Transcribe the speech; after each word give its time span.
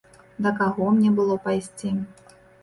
Да 0.45 0.53
каго 0.59 0.87
мне 0.95 1.11
было 1.19 1.37
пайсці? 1.45 1.93